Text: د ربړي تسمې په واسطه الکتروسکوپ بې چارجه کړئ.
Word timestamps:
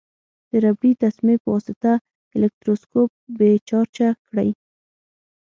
د 0.49 0.51
ربړي 0.63 0.91
تسمې 1.03 1.35
په 1.43 1.47
واسطه 1.53 1.91
الکتروسکوپ 2.37 3.11
بې 3.37 3.51
چارجه 3.69 4.09
کړئ. 4.27 4.49